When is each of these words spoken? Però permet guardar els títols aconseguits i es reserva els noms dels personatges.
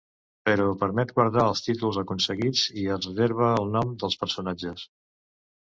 Però 0.49 0.63
permet 0.83 1.11
guardar 1.19 1.43
els 1.49 1.61
títols 1.67 1.99
aconseguits 2.03 2.65
i 2.85 2.89
es 2.97 3.07
reserva 3.11 3.53
els 3.61 3.71
noms 3.77 4.03
dels 4.05 4.21
personatges. 4.25 4.91